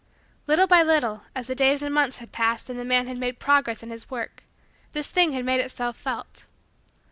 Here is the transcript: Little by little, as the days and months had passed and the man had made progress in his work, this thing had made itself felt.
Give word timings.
Little 0.47 0.65
by 0.65 0.81
little, 0.81 1.25
as 1.35 1.45
the 1.45 1.53
days 1.53 1.83
and 1.83 1.93
months 1.93 2.17
had 2.17 2.31
passed 2.31 2.71
and 2.71 2.79
the 2.79 2.83
man 2.83 3.05
had 3.05 3.19
made 3.19 3.37
progress 3.37 3.83
in 3.83 3.91
his 3.91 4.09
work, 4.09 4.41
this 4.93 5.11
thing 5.11 5.33
had 5.33 5.45
made 5.45 5.59
itself 5.59 5.95
felt. 5.95 6.45